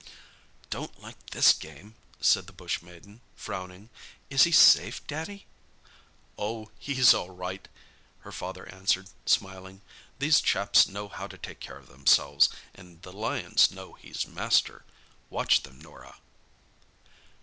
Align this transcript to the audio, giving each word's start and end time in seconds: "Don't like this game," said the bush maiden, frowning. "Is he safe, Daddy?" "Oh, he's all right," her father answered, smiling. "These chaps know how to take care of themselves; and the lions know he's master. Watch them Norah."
"Don't 0.71 0.99
like 0.99 1.29
this 1.29 1.53
game," 1.53 1.93
said 2.19 2.47
the 2.47 2.53
bush 2.53 2.81
maiden, 2.81 3.21
frowning. 3.35 3.91
"Is 4.31 4.45
he 4.45 4.51
safe, 4.51 5.05
Daddy?" 5.05 5.45
"Oh, 6.39 6.71
he's 6.79 7.13
all 7.13 7.29
right," 7.29 7.67
her 8.21 8.31
father 8.31 8.67
answered, 8.67 9.11
smiling. 9.27 9.83
"These 10.17 10.41
chaps 10.41 10.87
know 10.87 11.07
how 11.07 11.27
to 11.27 11.37
take 11.37 11.59
care 11.59 11.77
of 11.77 11.87
themselves; 11.87 12.49
and 12.73 12.99
the 13.03 13.13
lions 13.13 13.69
know 13.69 13.93
he's 13.93 14.25
master. 14.25 14.85
Watch 15.29 15.61
them 15.61 15.77
Norah." 15.77 16.17